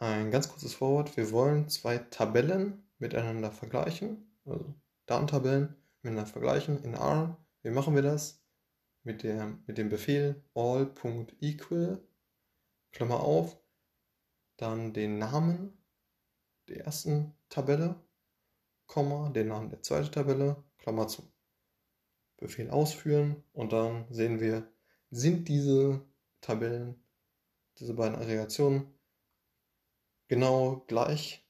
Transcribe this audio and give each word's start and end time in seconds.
ein 0.00 0.30
ganz 0.30 0.48
kurzes 0.48 0.74
Vorwort. 0.74 1.16
Wir 1.16 1.30
wollen 1.30 1.68
zwei 1.68 1.98
Tabellen 1.98 2.82
miteinander 2.98 3.52
vergleichen, 3.52 4.34
also 4.44 4.74
Datentabellen 5.06 5.76
miteinander 6.02 6.30
vergleichen 6.30 6.82
in 6.82 6.94
R. 6.94 7.36
Wie 7.62 7.70
machen 7.70 7.94
wir 7.94 8.02
das? 8.02 8.42
Mit, 9.02 9.22
der, 9.22 9.58
mit 9.66 9.78
dem 9.78 9.88
Befehl 9.88 10.42
all.equal, 10.54 12.02
Klammer 12.92 13.20
auf, 13.20 13.58
dann 14.56 14.92
den 14.92 15.18
Namen 15.18 15.78
der 16.68 16.84
ersten 16.84 17.34
Tabelle, 17.48 17.96
Komma, 18.86 19.30
den 19.30 19.48
Namen 19.48 19.70
der 19.70 19.82
zweiten 19.82 20.12
Tabelle, 20.12 20.62
Klammer 20.78 21.08
zu. 21.08 21.22
Befehl 22.36 22.70
ausführen 22.70 23.42
und 23.52 23.72
dann 23.72 24.06
sehen 24.10 24.40
wir, 24.40 24.70
sind 25.10 25.48
diese 25.48 26.02
Tabellen, 26.40 27.02
diese 27.78 27.94
beiden 27.94 28.16
Aggregationen 28.16 28.99
genau 30.30 30.84
gleich 30.86 31.44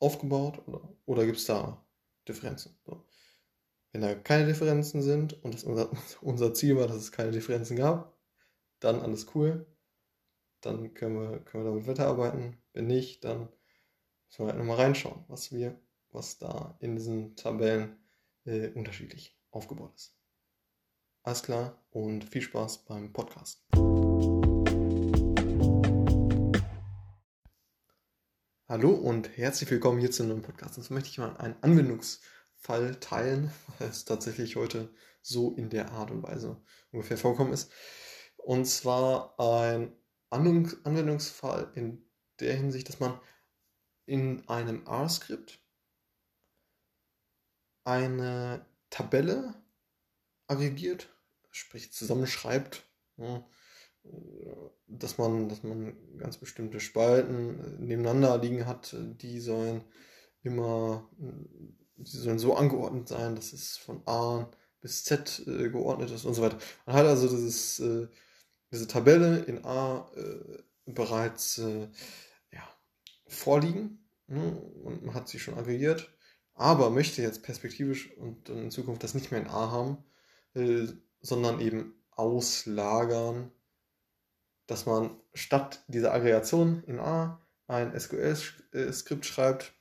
aufgebaut 0.00 0.60
oder, 0.66 0.82
oder 1.06 1.24
gibt 1.24 1.38
es 1.38 1.46
da 1.46 1.82
Differenzen? 2.28 2.76
So. 2.84 3.02
Wenn 3.92 4.02
da 4.02 4.14
keine 4.16 4.46
Differenzen 4.46 5.00
sind 5.00 5.42
und 5.44 5.54
das 5.54 5.62
unser, 5.64 5.90
unser 6.20 6.52
Ziel 6.52 6.76
war, 6.76 6.88
dass 6.88 6.96
es 6.96 7.12
keine 7.12 7.30
Differenzen 7.30 7.76
gab, 7.76 8.12
dann 8.80 9.00
alles 9.00 9.34
cool. 9.34 9.64
Dann 10.60 10.92
können 10.94 11.14
wir, 11.20 11.38
können 11.40 11.64
wir 11.64 11.70
damit 11.70 11.86
weiterarbeiten. 11.86 12.58
Wenn 12.72 12.88
nicht, 12.88 13.24
dann 13.24 13.48
müssen 14.26 14.44
wir 14.44 14.46
halt 14.48 14.58
nochmal 14.58 14.78
reinschauen, 14.78 15.24
was 15.28 15.52
wir, 15.52 15.78
was 16.10 16.38
da 16.38 16.76
in 16.80 16.96
diesen 16.96 17.36
Tabellen 17.36 17.96
äh, 18.44 18.70
unterschiedlich 18.70 19.38
aufgebaut 19.52 19.94
ist. 19.94 20.18
Alles 21.22 21.44
klar 21.44 21.80
und 21.90 22.24
viel 22.24 22.42
Spaß 22.42 22.86
beim 22.86 23.12
Podcast. 23.12 23.64
Hallo 28.66 28.92
und 28.92 29.36
herzlich 29.36 29.70
willkommen 29.70 30.00
hier 30.00 30.10
zu 30.10 30.22
einem 30.22 30.40
Podcast. 30.40 30.78
Jetzt 30.78 30.90
möchte 30.90 31.10
ich 31.10 31.18
mal 31.18 31.36
einen 31.36 31.62
Anwendungsfall 31.62 32.98
teilen, 32.98 33.52
weil 33.78 33.90
es 33.90 34.06
tatsächlich 34.06 34.56
heute 34.56 34.88
so 35.20 35.54
in 35.54 35.68
der 35.68 35.92
Art 35.92 36.10
und 36.10 36.22
Weise 36.22 36.62
ungefähr 36.90 37.18
vorkommen 37.18 37.52
ist. 37.52 37.70
Und 38.38 38.64
zwar 38.64 39.38
ein 39.38 39.94
Anwendungsfall 40.30 41.72
in 41.74 42.08
der 42.40 42.54
Hinsicht, 42.54 42.88
dass 42.88 43.00
man 43.00 43.20
in 44.06 44.48
einem 44.48 44.86
R-Skript 44.86 45.62
eine 47.84 48.64
Tabelle 48.88 49.62
aggregiert, 50.46 51.14
sprich 51.50 51.92
zusammenschreibt, 51.92 52.82
ja, 53.18 53.46
dass, 54.86 55.18
man, 55.18 55.48
dass 55.48 55.62
man 55.62 55.96
ganz 56.18 56.38
bestimmte 56.38 56.80
Spalten 56.80 57.58
äh, 57.58 57.82
nebeneinander 57.82 58.38
liegen 58.38 58.66
hat, 58.66 58.96
die 58.98 59.40
sollen 59.40 59.82
immer, 60.42 61.08
die 61.96 62.16
sollen 62.16 62.38
so 62.38 62.54
angeordnet 62.54 63.08
sein, 63.08 63.34
dass 63.34 63.52
es 63.52 63.76
von 63.76 64.02
A 64.06 64.50
bis 64.80 65.04
Z 65.04 65.42
äh, 65.46 65.70
geordnet 65.70 66.10
ist 66.10 66.24
und 66.24 66.34
so 66.34 66.42
weiter. 66.42 66.58
Man 66.86 66.96
hat 66.96 67.06
also 67.06 67.28
dieses, 67.28 67.80
äh, 67.80 68.08
diese 68.70 68.86
Tabelle 68.86 69.38
in 69.38 69.64
A 69.64 70.10
äh, 70.16 70.62
bereits 70.86 71.58
äh, 71.58 71.88
ja, 72.52 72.62
vorliegen 73.26 74.06
ne? 74.26 74.60
und 74.82 75.04
man 75.06 75.14
hat 75.14 75.28
sie 75.28 75.38
schon 75.38 75.54
aggregiert 75.54 76.14
aber 76.54 76.90
möchte 76.90 77.22
jetzt 77.22 77.42
perspektivisch 77.42 78.12
und 78.16 78.48
in 78.48 78.70
Zukunft 78.70 79.02
das 79.02 79.14
nicht 79.14 79.30
mehr 79.30 79.40
in 79.40 79.48
A 79.48 79.70
haben, 79.70 79.98
äh, 80.54 80.86
sondern 81.20 81.60
eben 81.60 81.94
auslagern, 82.12 83.50
dass 84.66 84.86
man 84.86 85.16
statt 85.34 85.84
dieser 85.88 86.12
Aggregation 86.12 86.82
in 86.84 86.98
A 86.98 87.40
ein 87.66 87.98
SQL-Skript 87.98 89.24
schreibt 89.24 89.72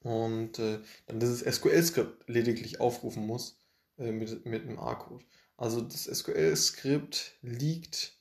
und 0.00 0.58
äh, 0.58 0.80
dann 1.06 1.20
dieses 1.20 1.40
SQL-Skript 1.40 2.28
lediglich 2.28 2.80
aufrufen 2.80 3.26
muss 3.26 3.60
äh, 3.98 4.12
mit, 4.12 4.44
mit 4.46 4.62
einem 4.62 4.78
A-Code. 4.78 5.24
Also 5.56 5.80
das 5.80 6.04
SQL-Skript 6.04 7.38
liegt 7.42 8.18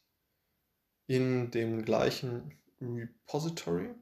in 1.08 1.52
dem 1.52 1.84
gleichen 1.84 2.58
Repository 2.82 3.94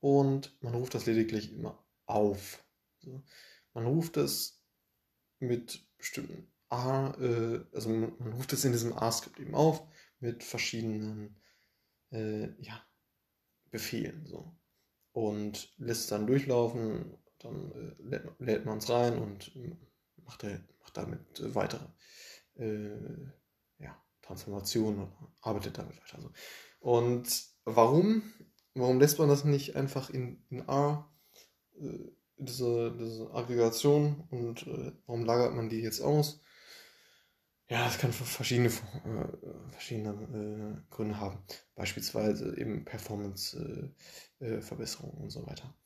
und 0.00 0.56
man 0.62 0.74
ruft 0.74 0.94
das 0.94 1.06
lediglich 1.06 1.52
immer 1.52 1.82
auf. 2.06 2.64
So. 3.00 3.22
Man 3.74 3.86
ruft 3.86 4.16
es 4.16 4.62
mit 5.38 5.86
bestimmten 5.98 6.50
A, 6.68 7.10
äh, 7.20 7.64
also 7.72 7.88
man, 7.88 8.12
man, 8.18 8.32
ruft 8.32 8.52
es 8.52 8.64
in 8.64 8.72
diesem 8.72 8.92
A-Skript 8.92 9.38
eben 9.38 9.54
auf 9.54 9.82
mit 10.20 10.44
verschiedenen 10.44 11.36
äh, 12.10 12.48
ja, 12.62 12.82
Befehlen. 13.70 14.26
So. 14.26 14.56
Und 15.12 15.74
lässt 15.78 16.10
dann 16.12 16.26
durchlaufen, 16.26 17.18
dann 17.38 17.72
äh, 17.72 18.02
lädt, 18.02 18.26
lädt 18.38 18.64
man 18.64 18.78
es 18.78 18.88
rein 18.90 19.18
und 19.18 19.52
macht, 20.24 20.44
er, 20.44 20.60
macht 20.80 20.96
damit 20.96 21.40
äh, 21.40 21.54
weitere 21.54 21.86
äh, 22.54 23.26
ja, 23.78 24.02
Transformationen 24.22 25.08
arbeitet 25.40 25.78
damit 25.78 25.98
weiter. 26.00 26.20
So. 26.20 26.30
Und 26.80 27.28
warum? 27.64 28.22
Warum 28.74 29.00
lässt 29.00 29.18
man 29.18 29.28
das 29.28 29.44
nicht 29.44 29.74
einfach 29.74 30.10
in, 30.10 30.44
in 30.50 30.60
R 30.68 31.10
äh, 31.80 32.10
diese, 32.38 32.94
diese 32.98 33.30
Aggregation 33.32 34.26
und 34.30 34.66
äh, 34.66 34.92
warum 35.06 35.24
lagert 35.24 35.54
man 35.54 35.68
die 35.68 35.80
jetzt 35.80 36.00
aus? 36.00 36.40
Ja, 37.68 37.84
das 37.84 37.98
kann 37.98 38.12
verschiedene, 38.12 38.68
äh, 38.68 38.70
verschiedene 39.70 40.10
äh, 40.10 40.76
Gründe 40.88 41.18
haben. 41.18 41.42
Beispielsweise 41.74 42.56
eben 42.56 42.84
Performance-Verbesserungen 42.84 45.16
äh, 45.16 45.18
äh 45.18 45.22
und 45.22 45.30
so 45.30 45.44
weiter. 45.48 45.76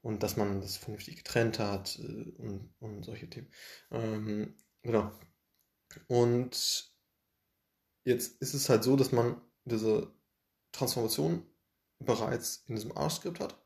Und 0.00 0.22
dass 0.22 0.38
man 0.38 0.62
das 0.62 0.78
vernünftig 0.78 1.16
getrennt 1.16 1.58
hat 1.58 1.98
äh, 1.98 2.32
und, 2.38 2.72
und 2.78 3.02
solche 3.02 3.28
Themen. 3.28 3.52
Ähm, 3.90 4.56
genau. 4.82 5.12
Und 6.06 6.94
jetzt 8.04 8.40
ist 8.40 8.54
es 8.54 8.70
halt 8.70 8.82
so, 8.82 8.96
dass 8.96 9.12
man 9.12 9.38
diese 9.66 10.10
Transformation 10.72 11.46
bereits 11.98 12.64
in 12.68 12.76
diesem 12.76 12.92
R-Skript 12.92 13.40
hat. 13.40 13.62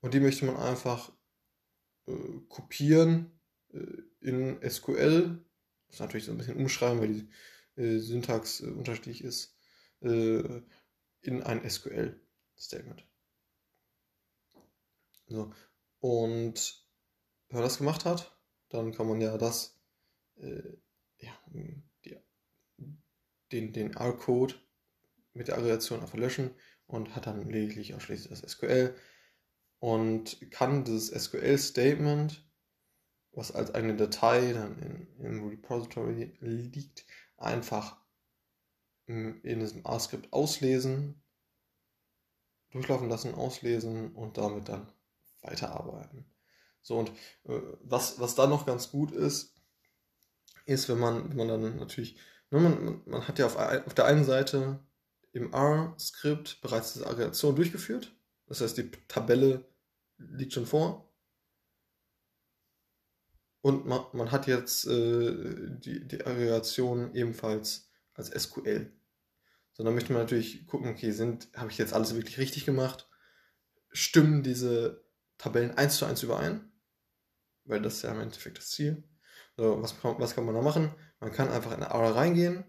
Und 0.00 0.12
die 0.12 0.20
möchte 0.20 0.44
man 0.44 0.58
einfach 0.58 1.10
äh, 2.06 2.12
kopieren 2.48 3.32
in 4.20 4.58
SQL. 4.68 5.47
Das 5.88 6.00
natürlich 6.00 6.26
so 6.26 6.32
ein 6.32 6.38
bisschen 6.38 6.56
umschreiben, 6.56 7.00
weil 7.00 7.12
die 7.12 7.80
äh, 7.80 7.98
Syntax 7.98 8.60
äh, 8.60 8.66
unterschiedlich 8.66 9.24
ist. 9.24 9.56
Äh, 10.00 10.62
in 11.20 11.42
ein 11.42 11.68
SQL-Statement. 11.68 13.04
So. 15.26 15.52
Und 16.00 16.84
wenn 17.48 17.56
man 17.56 17.64
das 17.64 17.78
gemacht 17.78 18.04
hat, 18.04 18.36
dann 18.68 18.92
kann 18.92 19.08
man 19.08 19.20
ja 19.20 19.36
das, 19.36 19.78
äh, 20.36 20.76
ja, 21.18 21.32
die, 22.04 22.16
den, 23.52 23.72
den 23.72 23.94
R-Code 23.94 24.54
mit 25.32 25.48
der 25.48 25.56
Aggregation 25.56 26.00
einfach 26.00 26.18
löschen 26.18 26.50
und 26.86 27.14
hat 27.14 27.26
dann 27.26 27.48
lediglich 27.48 27.94
ausschließlich 27.94 28.28
das 28.28 28.50
SQL 28.50 28.94
und 29.78 30.50
kann 30.50 30.84
dieses 30.84 31.08
SQL-Statement, 31.08 32.47
was 33.38 33.52
als 33.52 33.70
eine 33.70 33.96
Datei 33.96 34.52
dann 34.52 34.76
in, 34.82 35.24
im 35.24 35.48
Repository 35.48 36.36
liegt, 36.40 37.06
einfach 37.36 37.96
in 39.06 39.40
diesem 39.42 39.84
R-Skript 39.84 40.32
auslesen, 40.32 41.22
durchlaufen 42.72 43.08
lassen, 43.08 43.34
auslesen 43.34 44.12
und 44.14 44.36
damit 44.36 44.68
dann 44.68 44.92
weiterarbeiten. 45.40 46.26
So, 46.82 46.98
und 46.98 47.10
äh, 47.44 47.60
was, 47.82 48.18
was 48.18 48.34
da 48.34 48.48
noch 48.48 48.66
ganz 48.66 48.90
gut 48.90 49.12
ist, 49.12 49.54
ist, 50.66 50.88
wenn 50.88 50.98
man, 50.98 51.30
wenn 51.30 51.36
man 51.36 51.48
dann 51.48 51.76
natürlich, 51.76 52.18
ne, 52.50 52.58
man, 52.58 53.02
man 53.06 53.28
hat 53.28 53.38
ja 53.38 53.46
auf, 53.46 53.56
auf 53.56 53.94
der 53.94 54.06
einen 54.06 54.24
Seite 54.24 54.80
im 55.32 55.52
R-Skript 55.52 56.60
bereits 56.60 56.94
diese 56.94 57.06
Aggregation 57.06 57.54
durchgeführt. 57.54 58.14
Das 58.46 58.60
heißt, 58.60 58.76
die 58.76 58.90
Tabelle 59.06 59.64
liegt 60.18 60.52
schon 60.54 60.66
vor. 60.66 61.07
Und 63.60 63.86
man, 63.86 64.04
man 64.12 64.30
hat 64.30 64.46
jetzt 64.46 64.86
äh, 64.86 65.76
die, 65.78 66.06
die 66.06 66.24
Aggregation 66.24 67.14
ebenfalls 67.14 67.90
als 68.14 68.28
SQL. 68.28 68.92
So, 69.72 69.84
dann 69.84 69.94
möchte 69.94 70.12
man 70.12 70.22
natürlich 70.22 70.66
gucken, 70.66 70.88
okay, 70.88 71.12
habe 71.56 71.70
ich 71.70 71.78
jetzt 71.78 71.92
alles 71.92 72.14
wirklich 72.14 72.38
richtig 72.38 72.64
gemacht? 72.64 73.08
Stimmen 73.90 74.42
diese 74.42 75.04
Tabellen 75.38 75.76
eins 75.76 75.96
zu 75.96 76.04
eins 76.04 76.22
überein? 76.22 76.72
Weil 77.64 77.82
das 77.82 77.96
ist 77.96 78.02
ja 78.02 78.12
im 78.12 78.20
Endeffekt 78.20 78.58
das 78.58 78.70
Ziel. 78.70 79.04
So, 79.56 79.82
was, 79.82 79.94
was 80.02 80.34
kann 80.34 80.46
man 80.46 80.54
da 80.54 80.62
machen? 80.62 80.94
Man 81.20 81.32
kann 81.32 81.48
einfach 81.48 81.72
in 81.72 81.82
R 81.82 82.14
reingehen. 82.14 82.64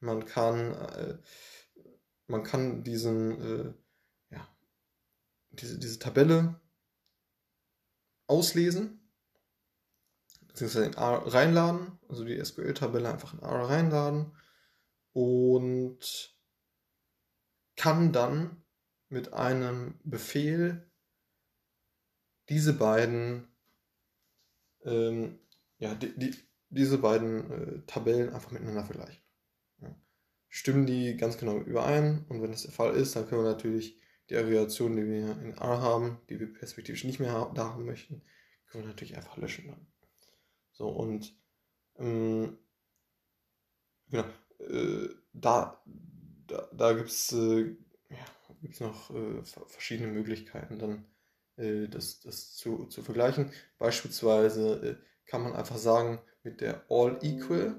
Man 0.00 0.24
kann, 0.24 0.74
äh, 0.74 1.18
man 2.26 2.42
kann 2.42 2.84
diesen, 2.84 3.40
äh, 3.40 3.74
diese, 5.52 5.78
diese 5.78 5.98
Tabelle 5.98 6.60
auslesen, 8.26 8.99
beziehungsweise 10.50 10.86
in 10.86 10.94
R 10.94 11.22
reinladen, 11.26 11.98
also 12.08 12.24
die 12.24 12.42
SQL-Tabelle 12.44 13.08
einfach 13.08 13.34
in 13.34 13.40
R 13.40 13.68
reinladen 13.68 14.32
und 15.12 16.34
kann 17.76 18.12
dann 18.12 18.62
mit 19.08 19.32
einem 19.32 19.98
Befehl 20.04 20.90
diese 22.48 22.72
beiden, 22.72 23.48
ähm, 24.84 25.38
ja, 25.78 25.94
die, 25.94 26.16
die, 26.18 26.34
diese 26.68 26.98
beiden 26.98 27.50
äh, 27.50 27.86
Tabellen 27.86 28.32
einfach 28.32 28.50
miteinander 28.50 28.84
vergleichen. 28.84 29.22
Ja. 29.80 29.94
Stimmen 30.48 30.86
die 30.86 31.16
ganz 31.16 31.38
genau 31.38 31.58
überein 31.58 32.24
und 32.28 32.42
wenn 32.42 32.50
das 32.50 32.62
der 32.62 32.72
Fall 32.72 32.94
ist, 32.94 33.16
dann 33.16 33.28
können 33.28 33.44
wir 33.44 33.50
natürlich 33.50 34.00
die 34.28 34.36
Aggregation, 34.36 34.94
die 34.94 35.06
wir 35.06 35.40
in 35.42 35.52
R 35.52 35.80
haben, 35.80 36.20
die 36.28 36.38
wir 36.38 36.52
perspektivisch 36.52 37.04
nicht 37.04 37.18
mehr 37.18 37.50
da 37.54 37.70
haben 37.70 37.84
möchten, 37.84 38.22
können 38.66 38.84
wir 38.84 38.88
natürlich 38.88 39.16
einfach 39.16 39.36
löschen 39.36 39.68
dann. 39.68 39.86
So 40.80 40.88
und 40.88 41.38
ähm, 41.98 42.56
genau, 44.08 44.24
äh, 44.60 45.10
da, 45.34 45.82
da, 46.46 46.70
da 46.72 46.92
gibt 46.94 47.10
es 47.10 47.32
äh, 47.32 47.76
ja, 48.08 48.24
noch 48.80 49.10
äh, 49.10 49.42
verschiedene 49.44 50.10
Möglichkeiten 50.10 50.78
dann 50.78 51.04
äh, 51.56 51.86
das, 51.86 52.20
das 52.20 52.56
zu, 52.56 52.86
zu 52.86 53.02
vergleichen. 53.02 53.52
Beispielsweise 53.76 55.02
äh, 55.02 55.26
kann 55.26 55.42
man 55.42 55.52
einfach 55.52 55.76
sagen, 55.76 56.18
mit 56.44 56.62
der 56.62 56.86
All 56.88 57.18
Equal, 57.20 57.76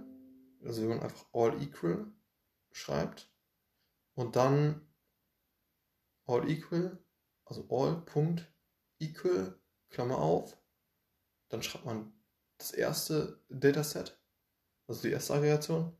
also 0.63 0.83
wenn 0.83 0.89
man 0.89 0.99
einfach 0.99 1.25
All 1.33 1.59
Equal 1.59 2.05
schreibt 2.71 3.33
und 4.13 4.35
dann 4.35 4.87
All 6.27 6.47
Equal, 6.47 7.03
also 7.45 7.65
All 7.71 7.99
Punkt 8.05 8.53
Equal, 8.99 9.59
Klammer 9.89 10.19
auf, 10.19 10.55
dann 11.49 11.63
schreibt 11.63 11.85
man 11.85 12.13
das 12.61 12.71
erste 12.71 13.39
Dataset, 13.49 14.17
also 14.87 15.01
die 15.01 15.11
erste 15.11 15.33
Aggregation, 15.33 15.97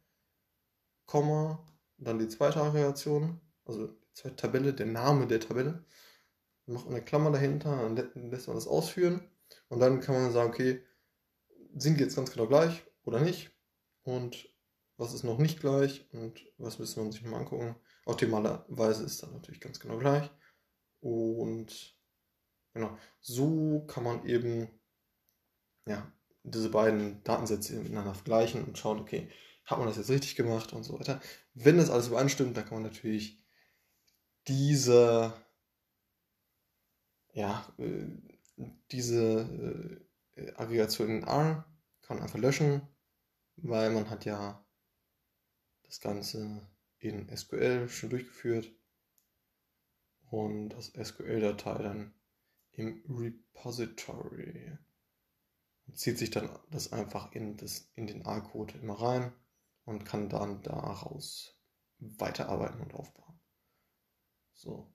Komma, 1.05 1.65
dann 1.97 2.19
die 2.19 2.27
zweite 2.27 2.61
Aggregation, 2.61 3.41
also 3.65 3.87
die 3.87 4.13
zweite 4.13 4.35
Tabelle, 4.35 4.73
der 4.73 4.85
Name 4.85 5.27
der 5.27 5.39
Tabelle, 5.39 5.83
macht 6.67 6.87
eine 6.87 7.03
Klammer 7.03 7.31
dahinter, 7.31 7.75
dann 7.75 8.29
lässt 8.29 8.47
man 8.47 8.55
das 8.55 8.67
ausführen 8.67 9.27
und 9.69 9.79
dann 9.79 9.99
kann 9.99 10.15
man 10.15 10.31
sagen, 10.31 10.51
okay, 10.51 10.83
sind 11.75 11.97
die 11.97 12.03
jetzt 12.03 12.15
ganz 12.15 12.31
genau 12.31 12.47
gleich 12.47 12.83
oder 13.03 13.19
nicht? 13.19 13.51
Und 14.03 14.49
was 14.97 15.13
ist 15.13 15.23
noch 15.23 15.39
nicht 15.39 15.59
gleich? 15.59 16.07
Und 16.13 16.45
was 16.57 16.79
müssen 16.79 17.03
wir 17.03 17.11
sich 17.11 17.23
nochmal 17.23 17.41
angucken. 17.41 17.75
Optimalerweise 18.05 19.03
ist 19.03 19.23
dann 19.23 19.33
natürlich 19.33 19.61
ganz 19.61 19.79
genau 19.79 19.97
gleich. 19.97 20.29
Und 20.99 21.97
genau, 22.73 22.97
so 23.19 23.85
kann 23.87 24.03
man 24.03 24.25
eben 24.25 24.69
ja, 25.87 26.11
diese 26.43 26.69
beiden 26.69 27.23
Datensätze 27.23 27.75
miteinander 27.75 28.13
vergleichen 28.13 28.63
und 28.63 28.77
schauen, 28.77 28.99
okay, 28.99 29.29
hat 29.65 29.77
man 29.77 29.87
das 29.87 29.97
jetzt 29.97 30.09
richtig 30.09 30.35
gemacht 30.35 30.73
und 30.73 30.83
so 30.83 30.99
weiter. 30.99 31.21
Wenn 31.53 31.77
das 31.77 31.89
alles 31.89 32.07
übereinstimmt, 32.07 32.57
dann 32.57 32.65
kann 32.65 32.81
man 32.81 32.91
natürlich 32.91 33.43
diese, 34.47 35.33
ja, 37.33 37.71
äh, 37.77 38.07
diese 38.91 40.01
äh, 40.35 40.51
Aggregation 40.55 41.09
in 41.09 41.23
R 41.23 41.65
kann 42.01 42.17
man 42.17 42.23
einfach 42.23 42.39
löschen, 42.39 42.81
weil 43.57 43.91
man 43.91 44.09
hat 44.09 44.25
ja 44.25 44.65
das 45.83 46.01
Ganze 46.01 46.67
in 46.97 47.35
SQL 47.35 47.87
schon 47.89 48.09
durchgeführt 48.09 48.71
und 50.29 50.69
das 50.69 50.93
SQL-Datei 50.93 51.83
dann 51.83 52.13
im 52.71 53.03
Repository 53.09 54.77
zieht 55.93 56.17
sich 56.17 56.29
dann 56.31 56.49
das 56.69 56.93
einfach 56.93 57.31
in, 57.33 57.57
das, 57.57 57.91
in 57.95 58.07
den 58.07 58.25
A-Code 58.25 58.77
immer 58.77 59.01
rein 59.01 59.33
und 59.85 60.05
kann 60.05 60.29
dann 60.29 60.61
daraus 60.61 61.57
weiterarbeiten 61.99 62.81
und 62.81 62.93
aufbauen. 62.93 63.39
So, 64.53 64.93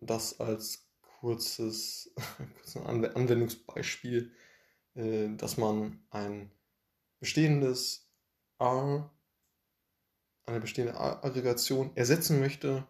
das 0.00 0.40
als 0.40 0.88
kurzes, 1.00 2.14
kurzes 2.54 2.76
Anwendungsbeispiel, 2.76 4.32
äh, 4.94 5.34
dass 5.36 5.56
man 5.56 6.04
ein 6.10 6.50
bestehendes 7.20 8.10
R, 8.58 9.10
eine 10.46 10.60
bestehende 10.60 10.98
Aggregation 10.98 11.96
ersetzen 11.96 12.40
möchte 12.40 12.86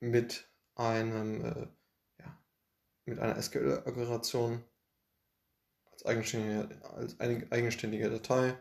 mit 0.00 0.50
einem 0.74 1.44
äh, 1.44 1.68
ja, 2.18 2.42
mit 3.04 3.18
einer 3.18 3.40
SQL-Aggregation 3.40 4.64
als 5.98 6.06
eigenständige, 6.06 6.84
als 6.84 7.18
eigenständige 7.18 8.10
Datei, 8.10 8.56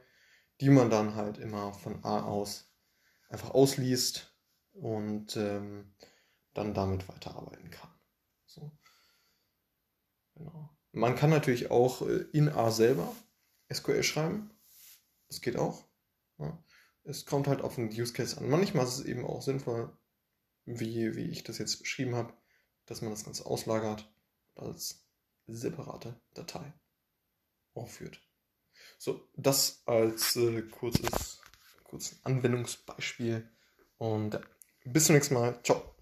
die 0.59 0.69
man 0.69 0.89
dann 0.89 1.15
halt 1.15 1.37
immer 1.37 1.73
von 1.73 2.03
A 2.03 2.23
aus 2.23 2.73
einfach 3.29 3.51
ausliest 3.51 4.35
und 4.73 5.35
ähm, 5.37 5.93
dann 6.53 6.73
damit 6.73 7.07
weiterarbeiten 7.07 7.69
kann. 7.69 7.89
So. 8.45 8.71
Genau. 10.35 10.69
Man 10.91 11.15
kann 11.15 11.29
natürlich 11.29 11.69
auch 11.69 12.01
äh, 12.01 12.25
in 12.31 12.49
A 12.49 12.71
selber 12.71 13.13
SQL 13.71 14.01
schreiben. 14.01 14.49
Das 15.27 15.41
geht 15.41 15.57
auch. 15.57 15.85
Ja. 16.39 16.63
Es 17.03 17.25
kommt 17.25 17.47
halt 17.47 17.61
auf 17.61 17.75
den 17.75 17.89
Use 17.89 18.13
Case 18.13 18.37
an. 18.37 18.49
Manchmal 18.49 18.85
ist 18.85 18.99
es 18.99 19.05
eben 19.05 19.25
auch 19.25 19.41
sinnvoll, 19.41 19.95
wie, 20.65 21.15
wie 21.15 21.29
ich 21.29 21.43
das 21.43 21.57
jetzt 21.59 21.79
beschrieben 21.79 22.15
habe, 22.15 22.33
dass 22.85 23.01
man 23.01 23.11
das 23.11 23.23
Ganze 23.23 23.45
auslagert 23.45 24.11
als 24.55 25.05
separate 25.45 26.19
Datei 26.33 26.73
aufführt. 27.77 28.21
So, 28.97 29.27
das 29.35 29.83
als 29.85 30.35
äh, 30.35 30.61
kurzes, 30.63 31.41
kurzes 31.83 32.19
Anwendungsbeispiel 32.23 33.49
und 33.97 34.39
bis 34.85 35.05
zum 35.05 35.15
nächsten 35.15 35.35
Mal. 35.35 35.59
Ciao. 35.63 35.93